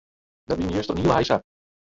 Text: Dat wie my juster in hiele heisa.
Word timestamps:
Dat 0.43 0.57
wie 0.57 0.65
my 0.65 0.73
juster 0.75 0.95
in 0.95 1.01
hiele 1.01 1.13
heisa. 1.17 1.37